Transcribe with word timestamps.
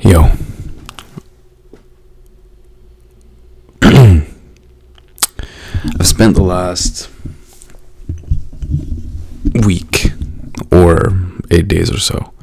Yo. 0.00 0.30
I've 5.98 6.06
spent 6.06 6.34
the 6.36 6.42
last 6.42 7.08
week 9.64 10.10
or 10.70 11.18
eight 11.50 11.66
days 11.66 11.90
or 11.90 11.98
so 11.98 12.34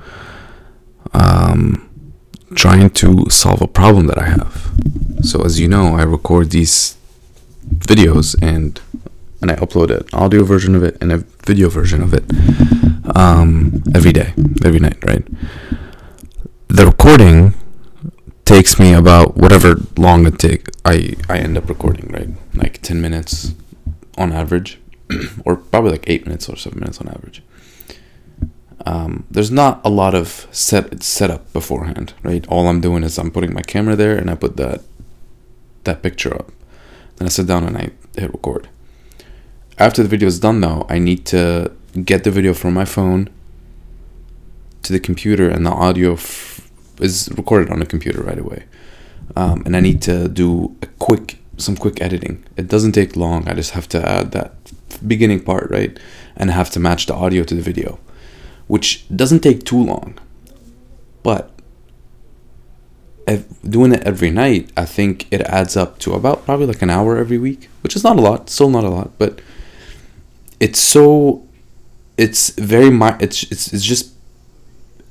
um, 1.14 1.90
trying 2.55 2.90
to 2.90 3.30
solve 3.30 3.62
a 3.62 3.68
problem 3.68 4.08
that 4.08 4.18
I 4.18 4.26
have. 4.26 4.71
So, 5.21 5.44
as 5.46 5.60
you 5.60 5.68
know, 5.68 5.96
I 5.96 6.02
record 6.04 6.50
these 6.50 6.98
videos 7.64 8.36
and 8.41 8.80
and 9.41 9.52
I 9.52 9.55
upload 9.55 9.90
an 9.91 10.05
audio 10.13 10.44
version 10.44 10.73
of 10.73 10.84
it 10.84 10.98
and 11.02 11.12
a 11.12 11.17
video 11.45 11.67
version 11.67 12.02
of 12.02 12.13
it 12.13 12.23
um, 13.13 13.84
every 13.94 14.13
day, 14.13 14.34
every 14.63 14.80
night, 14.80 15.04
right? 15.05 15.27
the 16.73 16.88
recording 16.88 17.54
takes 18.45 18.80
me 18.80 18.94
about 18.94 19.38
whatever 19.38 19.76
long 19.95 20.26
it 20.26 20.40
take 20.40 20.68
I, 20.84 21.16
I 21.30 21.38
end 21.38 21.55
up 21.55 21.70
recording, 21.70 22.12
right? 22.12 22.30
Like 22.55 22.81
10 22.81 22.99
minutes 22.99 23.54
on 24.18 24.34
average, 24.34 24.80
or 25.45 25.55
probably 25.57 25.91
like 25.91 26.09
8 26.09 26.26
minutes 26.26 26.49
or 26.49 26.55
7 26.55 26.80
minutes 26.80 26.99
on 26.99 27.09
average. 27.09 27.43
Um, 28.88 29.27
there's 29.30 29.52
not 29.52 29.82
a 29.85 29.90
lot 29.90 30.16
of 30.16 30.48
set 30.52 31.04
setup 31.04 31.54
beforehand, 31.54 32.13
right? 32.23 32.43
All 32.48 32.68
I'm 32.68 32.82
doing 32.82 33.04
is 33.04 33.20
I'm 33.20 33.30
putting 33.30 33.54
my 33.54 33.62
camera 33.62 33.95
there 33.95 34.18
and 34.18 34.32
I 34.32 34.35
put 34.35 34.57
that 34.57 34.82
that 35.84 36.02
picture 36.02 36.34
up. 36.34 36.52
Then 37.23 37.27
I 37.27 37.30
sit 37.30 37.48
down 37.48 37.63
and 37.63 37.77
I 37.77 37.90
hit 38.20 38.34
record. 38.34 38.68
After 39.77 40.04
the 40.04 40.09
video 40.09 40.27
is 40.27 40.41
done 40.41 40.59
though, 40.59 40.85
I 40.90 40.99
need 40.99 41.26
to 41.27 41.71
get 42.04 42.26
the 42.26 42.32
video 42.32 42.54
from 42.54 42.74
my 42.74 42.84
phone 42.84 43.29
to 44.82 44.91
the 44.91 44.99
computer 44.99 45.48
and 45.49 45.66
the 45.66 45.70
audio 45.70 46.16
f- 46.16 46.70
is 46.99 47.29
recorded 47.38 47.70
on 47.71 47.79
the 47.79 47.85
computer 47.85 48.21
right 48.21 48.38
away. 48.38 48.66
Um, 49.38 49.63
and 49.66 49.77
I 49.77 49.79
need 49.79 50.01
to 50.01 50.27
do 50.27 50.76
a 50.82 50.88
quick, 50.99 51.40
some 51.55 51.77
quick 51.77 52.01
editing. 52.01 52.44
It 52.57 52.68
doesn't 52.68 52.91
take 52.91 53.16
long. 53.16 53.48
I 53.48 53.54
just 53.54 53.71
have 53.71 53.88
to 53.96 54.05
add 54.05 54.34
that 54.34 54.51
beginning 55.07 55.46
part, 55.46 55.71
right? 55.71 55.98
And 56.35 56.51
I 56.51 56.55
have 56.55 56.71
to 56.71 56.79
match 56.82 57.05
the 57.05 57.13
audio 57.13 57.46
to 57.46 57.55
the 57.55 57.62
video, 57.62 57.99
which 58.68 59.05
doesn't 59.16 59.40
take 59.40 59.63
too 59.63 59.82
long. 59.82 60.20
But 61.24 61.52
doing 63.68 63.93
it 63.93 64.03
every 64.03 64.31
night, 64.31 64.72
I 64.75 64.85
think 64.85 65.28
it 65.31 65.41
adds 65.41 65.78
up 65.78 66.00
to 66.00 66.13
about 66.13 66.46
probably 66.46 66.66
like 66.66 66.81
an 66.81 66.90
hour 66.90 67.18
every 67.18 67.38
week, 67.38 67.69
which 67.81 67.96
is 67.96 68.03
not 68.03 68.18
a 68.18 68.22
lot, 68.22 68.50
still 68.50 68.69
not 68.69 68.84
a 68.84 68.90
lot, 68.90 69.12
but 69.18 69.41
it's 70.59 70.79
so, 70.79 71.46
it's 72.18 72.51
very, 72.51 72.90
mi- 72.90 73.18
it's, 73.19 73.44
it's, 73.44 73.74
it's 73.74 73.84
just 73.84 74.13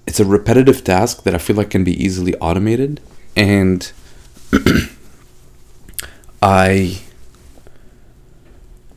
it's 0.06 0.20
a 0.20 0.24
repetitive 0.24 0.84
task 0.84 1.22
that 1.22 1.34
I 1.34 1.38
feel 1.38 1.56
like 1.56 1.70
can 1.70 1.84
be 1.84 2.02
easily 2.02 2.34
automated 2.36 3.00
and 3.36 3.90
I 6.42 7.00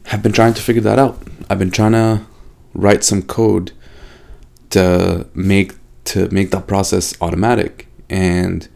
have 0.05 0.21
been 0.23 0.31
trying 0.31 0.53
to 0.55 0.61
figure 0.61 0.81
that 0.81 0.99
out. 0.99 1.21
I've 1.49 1.59
been 1.59 1.71
trying 1.71 1.93
to 1.93 2.25
write 2.73 3.03
some 3.03 3.21
code 3.21 3.71
to 4.71 5.27
make 5.33 5.73
to 6.05 6.29
make 6.29 6.51
that 6.51 6.67
process 6.67 7.19
automatic 7.21 7.87
and 8.09 8.67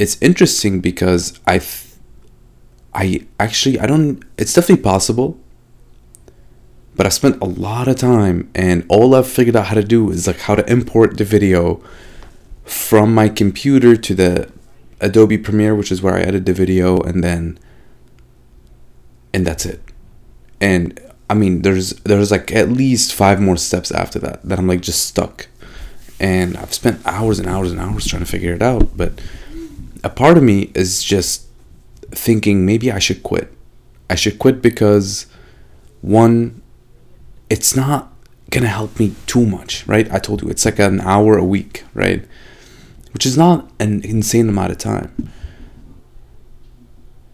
it's 0.00 0.16
interesting 0.22 0.80
because 0.80 1.38
I 1.46 1.60
I 2.94 3.26
actually 3.38 3.78
I 3.78 3.86
don't 3.86 4.24
it's 4.38 4.54
definitely 4.54 4.82
possible 4.82 5.38
but 6.96 7.04
I 7.04 7.10
spent 7.10 7.40
a 7.42 7.44
lot 7.44 7.86
of 7.86 7.96
time 7.96 8.50
and 8.54 8.84
all 8.88 9.14
I've 9.14 9.28
figured 9.28 9.56
out 9.56 9.66
how 9.66 9.74
to 9.74 9.84
do 9.84 10.10
is 10.10 10.26
like 10.26 10.40
how 10.40 10.54
to 10.54 10.68
import 10.72 11.18
the 11.18 11.24
video 11.24 11.82
from 12.64 13.14
my 13.14 13.28
computer 13.28 13.94
to 13.94 14.14
the 14.14 14.50
Adobe 15.02 15.36
Premiere 15.36 15.74
which 15.74 15.92
is 15.92 16.00
where 16.00 16.14
I 16.14 16.22
edit 16.22 16.46
the 16.46 16.54
video 16.54 16.98
and 17.02 17.22
then 17.22 17.58
and 19.34 19.46
that's 19.46 19.66
it. 19.66 19.82
And 20.62 20.98
I 21.28 21.34
mean 21.34 21.60
there's 21.60 21.90
there's 22.08 22.30
like 22.30 22.50
at 22.52 22.70
least 22.70 23.12
five 23.12 23.38
more 23.38 23.58
steps 23.58 23.90
after 23.92 24.18
that 24.20 24.42
that 24.44 24.58
I'm 24.58 24.66
like 24.66 24.80
just 24.80 25.04
stuck. 25.04 25.48
And 26.18 26.56
I've 26.56 26.72
spent 26.72 27.06
hours 27.06 27.38
and 27.38 27.46
hours 27.46 27.70
and 27.70 27.80
hours 27.80 28.06
trying 28.06 28.24
to 28.24 28.30
figure 28.30 28.54
it 28.54 28.62
out, 28.62 28.96
but 28.96 29.20
a 30.02 30.10
part 30.10 30.36
of 30.36 30.42
me 30.42 30.70
is 30.74 31.02
just 31.02 31.46
thinking 32.10 32.66
maybe 32.66 32.90
I 32.90 32.98
should 32.98 33.22
quit. 33.22 33.52
I 34.08 34.14
should 34.14 34.38
quit 34.38 34.62
because 34.62 35.26
one 36.00 36.60
it's 37.48 37.76
not 37.76 38.12
gonna 38.50 38.68
help 38.68 38.98
me 38.98 39.14
too 39.26 39.46
much, 39.46 39.86
right? 39.86 40.10
I 40.12 40.18
told 40.18 40.42
you 40.42 40.48
it's 40.48 40.64
like 40.64 40.78
an 40.78 41.00
hour 41.00 41.36
a 41.36 41.44
week, 41.44 41.84
right? 41.94 42.24
Which 43.12 43.26
is 43.26 43.36
not 43.36 43.70
an 43.78 44.02
insane 44.04 44.48
amount 44.48 44.72
of 44.72 44.78
time. 44.78 45.30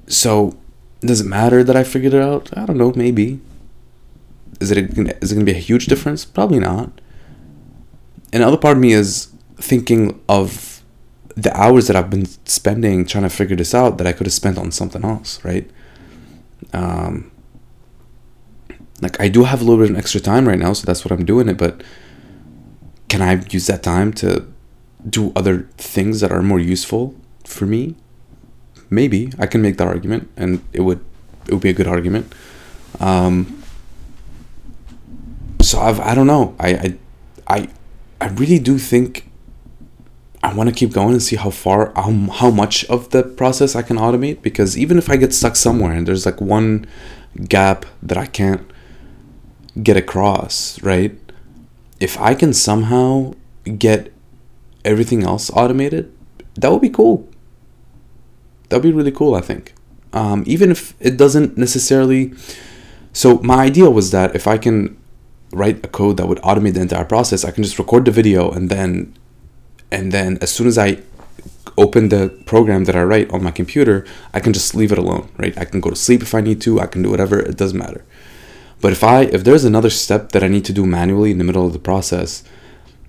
So, 0.09 0.57
does 1.01 1.21
it 1.21 1.27
matter 1.27 1.65
that 1.65 1.77
I 1.77 1.85
figured 1.85 2.15
it 2.15 2.23
out? 2.23 2.57
I 2.57 2.65
don't 2.65 2.79
know. 2.79 2.93
Maybe. 2.95 3.41
Is 4.61 4.71
it 4.71 4.95
gonna, 4.95 5.15
is 5.21 5.33
it 5.33 5.35
gonna 5.35 5.45
be 5.45 5.53
a 5.53 5.55
huge 5.55 5.87
difference? 5.87 6.25
Probably 6.25 6.59
not. 6.59 6.91
Another 8.33 8.57
part 8.57 8.77
of 8.77 8.83
me 8.83 8.93
is 8.93 9.29
thinking 9.57 10.21
of 10.29 10.76
the 11.37 11.55
hours 11.55 11.87
that 11.87 11.97
I've 11.97 12.09
been 12.09 12.27
spending 12.47 13.05
trying 13.05 13.25
to 13.25 13.31
figure 13.31 13.57
this 13.57 13.75
out 13.75 13.99
that 13.99 14.07
I 14.07 14.13
could 14.13 14.27
have 14.27 14.33
spent 14.33 14.57
on 14.57 14.73
something 14.73 15.05
else, 15.05 15.45
right? 15.45 15.71
Um, 16.73 17.31
like 19.03 19.21
I 19.21 19.29
do 19.29 19.45
have 19.45 19.61
a 19.61 19.65
little 19.65 19.85
bit 19.85 19.91
of 19.91 19.99
extra 19.99 20.21
time 20.21 20.49
right 20.49 20.59
now, 20.59 20.73
so 20.73 20.87
that's 20.87 21.05
what 21.05 21.13
I'm 21.13 21.27
doing 21.27 21.49
it. 21.49 21.59
But 21.59 21.83
can 23.09 23.21
I 23.21 23.43
use 23.51 23.67
that 23.67 23.83
time 23.83 24.13
to 24.15 24.47
do 25.09 25.33
other 25.37 25.69
things 25.77 26.21
that 26.21 26.33
are 26.33 26.43
more 26.43 26.59
useful 26.59 27.15
for 27.45 27.67
me? 27.67 27.97
Maybe 28.89 29.31
I 29.39 29.47
can 29.47 29.61
make 29.61 29.77
that 29.77 29.87
argument, 29.87 30.31
and 30.37 30.63
it 30.73 30.81
would 30.81 31.05
it 31.47 31.53
would 31.53 31.63
be 31.63 31.71
a 31.71 31.75
good 31.75 31.87
argument. 31.87 32.35
Um, 32.99 33.63
so 35.61 35.81
I've 35.81 36.01
I 36.01 36.15
don't 36.15 36.27
know 36.27 36.55
I 36.59 36.69
I 36.69 36.99
I, 37.47 37.69
I 38.21 38.29
really 38.29 38.59
do 38.59 38.79
think 38.79 39.26
I 40.47 40.55
want 40.55 40.69
to 40.69 40.75
keep 40.75 40.93
going 40.93 41.13
and 41.13 41.23
see 41.23 41.35
how 41.35 41.51
far 41.51 41.93
how, 41.97 42.13
how 42.31 42.51
much 42.51 42.85
of 42.85 43.11
the 43.11 43.25
process 43.25 43.75
I 43.75 43.83
can 43.83 43.97
automate 43.97 44.43
because 44.43 44.79
even 44.79 44.97
if 44.97 45.11
I 45.11 45.17
get 45.17 45.35
stuck 45.35 45.57
somewhere 45.57 45.93
and 45.93 46.07
there's 46.07 46.25
like 46.25 46.41
one 46.41 46.87
gap 47.49 47.85
that 48.01 48.17
I 48.17 48.27
can't 48.27 48.65
get 49.83 49.97
across, 49.97 50.81
right? 50.83 51.19
If 51.99 52.17
I 52.21 52.37
can 52.37 52.53
somehow 52.53 53.35
get 53.77 54.13
everything 54.85 55.25
else 55.25 55.51
automated, 55.51 56.15
that 56.55 56.71
would 56.71 56.81
be 56.81 56.91
cool. 56.91 57.29
That 58.69 58.77
would 58.77 58.85
be 58.85 58.93
really 58.93 59.11
cool, 59.11 59.35
I 59.35 59.41
think. 59.41 59.75
Um, 60.13 60.45
even 60.47 60.71
if 60.71 60.95
it 61.01 61.17
doesn't 61.17 61.59
necessarily. 61.59 62.33
So, 63.13 63.39
my 63.39 63.65
idea 63.65 63.91
was 63.91 64.13
that 64.13 64.37
if 64.37 64.47
I 64.47 64.59
can 64.59 64.97
write 65.53 65.85
a 65.85 65.89
code 65.89 66.19
that 66.19 66.29
would 66.29 66.39
automate 66.39 66.75
the 66.75 66.83
entire 66.83 67.05
process, 67.05 67.45
I 67.45 67.51
can 67.51 67.65
just 67.65 67.81
record 67.81 68.05
the 68.05 68.13
video 68.13 68.51
and 68.51 68.71
then. 68.71 69.17
And 69.91 70.13
then, 70.13 70.39
as 70.41 70.51
soon 70.51 70.67
as 70.67 70.79
I 70.79 71.03
open 71.79 72.09
the 72.09 72.29
program 72.47 72.85
that 72.85 72.97
I 72.97 73.03
write 73.03 73.31
on 73.31 73.43
my 73.43 73.51
computer, 73.51 74.07
I 74.33 74.41
can 74.41 74.53
just 74.53 74.75
leave 74.75 74.93
it 74.93 74.99
alone, 74.99 75.29
right? 75.37 75.57
I 75.59 75.65
can 75.65 75.81
go 75.81 75.91
to 75.91 75.97
sleep 75.97 76.23
if 76.23 76.35
I 76.35 76.41
need 76.41 76.61
to, 76.63 76.81
I 76.81 76.87
can 76.87 77.03
do 77.03 77.11
whatever, 77.11 77.39
it 77.39 77.57
doesn't 77.57 77.79
matter. 77.79 78.05
But 78.81 78.93
if 78.93 79.03
I 79.03 79.23
if 79.23 79.45
there's 79.45 79.65
another 79.65 79.91
step 79.91 80.33
that 80.33 80.43
I 80.43 80.49
need 80.49 80.65
to 80.67 80.73
do 80.73 80.87
manually 80.87 81.31
in 81.31 81.39
the 81.39 81.45
middle 81.45 81.67
of 81.67 81.73
the 81.73 81.79
process, 81.79 82.45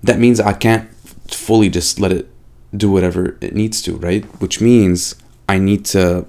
that 0.02 0.18
means 0.18 0.40
I 0.40 0.52
can't 0.52 0.88
fully 1.30 1.68
just 1.68 2.00
let 2.00 2.12
it 2.12 2.28
do 2.76 2.90
whatever 2.90 3.36
it 3.40 3.54
needs 3.54 3.82
to, 3.82 3.96
right? 3.96 4.24
Which 4.40 4.60
means 4.60 5.14
I 5.48 5.58
need 5.58 5.84
to 5.86 6.26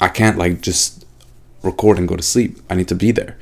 I 0.00 0.08
can't 0.08 0.38
like 0.38 0.60
just 0.60 1.04
record 1.62 1.98
and 1.98 2.06
go 2.08 2.16
to 2.16 2.22
sleep. 2.22 2.58
I 2.70 2.74
need 2.74 2.88
to 2.88 2.94
be 2.94 3.10
there. 3.10 3.36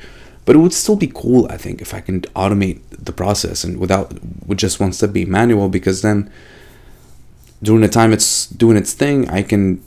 But 0.47 0.57
it 0.57 0.61
would 0.61 0.73
still 0.73 0.97
be 0.97 1.09
cool, 1.13 1.47
I 1.51 1.57
think, 1.57 1.83
if 1.83 1.93
I 1.93 2.01
can 2.01 2.23
automate 2.35 2.81
the 2.91 3.13
process 3.13 3.65
and 3.65 3.79
without 3.79 4.13
with 4.13 4.23
just 4.55 4.81
wants 4.81 4.99
to 4.99 5.09
be 5.09 5.25
manual 5.25 5.69
because 5.69 6.03
then 6.03 6.31
during 7.63 7.83
the 7.83 7.89
time 7.89 8.13
it's 8.13 8.47
doing 8.47 8.77
its 8.77 8.93
thing, 8.93 9.29
I 9.29 9.43
can 9.43 9.83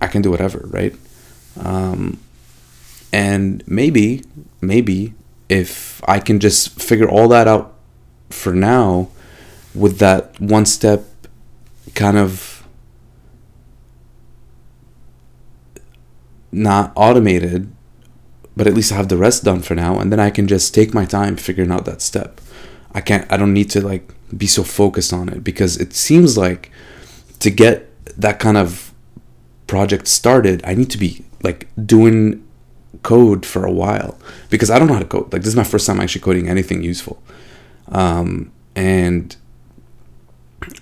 I 0.00 0.06
can 0.06 0.22
do 0.22 0.30
whatever, 0.30 0.60
right? 0.66 0.94
Um, 1.60 2.20
and 3.12 3.66
maybe, 3.66 4.22
maybe 4.60 5.14
if 5.48 6.02
I 6.06 6.20
can 6.20 6.38
just 6.40 6.80
figure 6.80 7.08
all 7.08 7.28
that 7.28 7.48
out 7.48 7.74
for 8.30 8.52
now 8.52 9.08
with 9.74 9.98
that 9.98 10.38
one 10.40 10.66
step 10.66 11.04
kind 11.94 12.16
of 12.16 12.66
not 16.52 16.92
automated, 16.94 17.72
but 18.56 18.66
at 18.66 18.74
least 18.74 18.92
I 18.92 18.96
have 18.96 19.08
the 19.08 19.16
rest 19.16 19.44
done 19.44 19.62
for 19.62 19.74
now, 19.74 19.98
and 19.98 20.12
then 20.12 20.20
I 20.20 20.30
can 20.30 20.48
just 20.48 20.74
take 20.74 20.94
my 20.94 21.04
time 21.04 21.36
figuring 21.36 21.70
out 21.70 21.84
that 21.84 22.02
step. 22.02 22.40
I 22.94 23.00
can't, 23.00 23.30
I 23.30 23.36
don't 23.36 23.52
need 23.52 23.70
to 23.70 23.80
like 23.80 24.12
be 24.36 24.46
so 24.46 24.62
focused 24.62 25.12
on 25.12 25.28
it 25.28 25.44
because 25.44 25.76
it 25.76 25.94
seems 25.94 26.36
like 26.36 26.70
to 27.40 27.50
get 27.50 27.88
that 28.20 28.38
kind 28.38 28.56
of 28.56 28.92
project 29.66 30.08
started, 30.08 30.62
I 30.64 30.74
need 30.74 30.90
to 30.90 30.98
be 30.98 31.24
like 31.42 31.68
doing 31.86 32.44
code 33.02 33.46
for 33.46 33.64
a 33.64 33.70
while 33.70 34.18
because 34.50 34.70
I 34.70 34.78
don't 34.78 34.88
know 34.88 34.94
how 34.94 35.00
to 35.00 35.06
code. 35.06 35.32
Like 35.32 35.42
this 35.42 35.48
is 35.48 35.56
my 35.56 35.64
first 35.64 35.86
time 35.86 36.00
actually 36.00 36.22
coding 36.22 36.48
anything 36.48 36.82
useful, 36.82 37.22
um, 37.88 38.50
and 38.74 39.36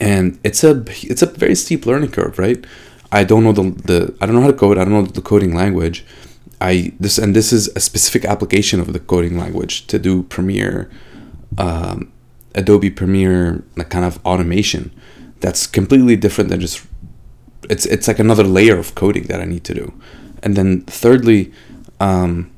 and 0.01 0.39
it's 0.43 0.65
a 0.65 0.85
it's 1.03 1.23
a 1.23 1.27
very 1.27 1.55
steep 1.55 1.85
learning 1.87 2.11
curve, 2.11 2.39
right? 2.39 2.65
I 3.13 3.25
don't 3.25 3.45
know 3.45 3.53
the 3.53 3.71
the 3.71 4.17
I 4.21 4.27
don't 4.27 4.35
know 4.35 4.43
how 4.43 4.47
to 4.49 4.53
code. 4.53 4.79
I 4.79 4.85
don't 4.85 4.93
know 4.93 5.03
the 5.03 5.21
coding 5.21 5.55
language. 5.55 6.05
I 6.61 6.93
this 6.99 7.19
and 7.19 7.37
this 7.37 7.53
is 7.53 7.69
a 7.77 7.81
specific 7.81 8.25
application 8.25 8.81
of 8.81 8.93
the 8.93 9.01
coding 9.01 9.39
language 9.39 9.87
to 9.89 9.99
do 9.99 10.23
Premiere, 10.25 10.91
um, 11.59 12.13
Adobe 12.55 12.91
Premiere, 12.91 13.63
like 13.77 13.91
kind 13.91 14.05
of 14.05 14.25
automation. 14.25 14.91
That's 15.41 15.67
completely 15.67 16.17
different 16.17 16.51
than 16.51 16.61
just 16.61 16.87
it's 17.69 17.87
it's 17.87 18.09
like 18.09 18.19
another 18.19 18.45
layer 18.45 18.79
of 18.79 18.95
coding 18.95 19.25
that 19.25 19.41
I 19.41 19.45
need 19.45 19.65
to 19.65 19.75
do, 19.75 19.93
and 20.43 20.57
then 20.57 20.83
thirdly, 20.83 21.53
um, 22.01 22.51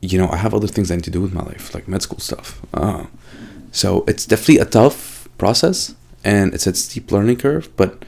you 0.00 0.18
know 0.18 0.28
I 0.28 0.36
have 0.36 0.54
other 0.54 0.68
things 0.68 0.90
I 0.90 0.96
need 0.96 1.04
to 1.04 1.10
do 1.10 1.20
with 1.20 1.32
my 1.32 1.42
life, 1.42 1.74
like 1.74 1.88
med 1.88 2.02
school 2.02 2.20
stuff. 2.20 2.60
Uh, 2.72 3.06
so 3.72 4.04
it's 4.08 4.26
definitely 4.26 4.58
a 4.58 4.64
tough 4.64 5.28
process, 5.38 5.94
and 6.24 6.54
it's 6.54 6.66
a 6.66 6.74
steep 6.74 7.12
learning 7.12 7.36
curve, 7.36 7.68
but 7.76 8.04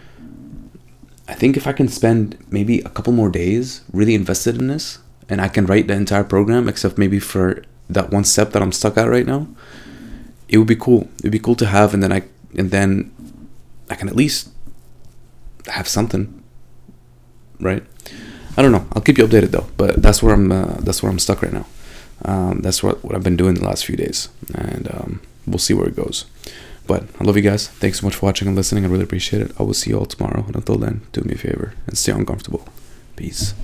I 1.28 1.34
think 1.34 1.56
if 1.56 1.66
I 1.66 1.72
can 1.72 1.88
spend 1.88 2.36
maybe 2.50 2.80
a 2.80 2.88
couple 2.88 3.12
more 3.12 3.28
days 3.30 3.82
really 3.92 4.14
invested 4.14 4.58
in 4.58 4.66
this, 4.68 4.98
and 5.28 5.40
I 5.40 5.48
can 5.48 5.66
write 5.66 5.86
the 5.86 5.94
entire 5.94 6.24
program 6.24 6.68
except 6.68 6.98
maybe 6.98 7.18
for 7.18 7.62
that 7.88 8.10
one 8.10 8.24
step 8.24 8.52
that 8.52 8.62
I'm 8.62 8.72
stuck 8.72 8.96
at 8.96 9.08
right 9.08 9.26
now, 9.26 9.46
it 10.48 10.58
would 10.58 10.68
be 10.68 10.76
cool. 10.76 11.08
It'd 11.18 11.32
be 11.32 11.38
cool 11.38 11.56
to 11.56 11.66
have, 11.66 11.94
and 11.94 12.02
then 12.02 12.12
I 12.12 12.22
and 12.56 12.70
then 12.70 13.10
I 13.90 13.94
can 13.94 14.08
at 14.08 14.16
least 14.16 14.50
have 15.66 15.88
something, 15.88 16.42
right? 17.60 17.82
I 18.56 18.62
don't 18.62 18.72
know. 18.72 18.86
I'll 18.92 19.02
keep 19.02 19.18
you 19.18 19.26
updated 19.26 19.50
though. 19.50 19.68
But 19.76 20.02
that's 20.02 20.22
where 20.22 20.34
I'm. 20.34 20.52
Uh, 20.52 20.76
that's 20.80 21.02
where 21.02 21.10
I'm 21.10 21.18
stuck 21.18 21.42
right 21.42 21.52
now. 21.52 21.66
Um, 22.24 22.60
that's 22.60 22.82
what 22.82 23.04
what 23.04 23.14
I've 23.14 23.24
been 23.24 23.36
doing 23.36 23.54
the 23.54 23.64
last 23.64 23.84
few 23.86 23.96
days, 23.96 24.28
and 24.54 24.88
um, 24.92 25.20
we'll 25.46 25.58
see 25.58 25.74
where 25.74 25.88
it 25.88 25.96
goes. 25.96 26.26
But 26.86 27.04
I 27.20 27.24
love 27.24 27.36
you 27.36 27.42
guys. 27.42 27.68
Thanks 27.68 28.00
so 28.00 28.06
much 28.06 28.16
for 28.16 28.26
watching 28.26 28.48
and 28.48 28.56
listening. 28.56 28.84
I 28.84 28.88
really 28.88 29.04
appreciate 29.04 29.42
it. 29.42 29.52
I 29.58 29.62
will 29.62 29.74
see 29.74 29.90
you 29.90 29.98
all 29.98 30.06
tomorrow. 30.06 30.44
And 30.46 30.56
until 30.56 30.76
then, 30.78 31.02
do 31.12 31.22
me 31.22 31.34
a 31.34 31.38
favor 31.38 31.74
and 31.86 31.96
stay 31.96 32.12
uncomfortable. 32.12 32.68
Peace. 33.16 33.54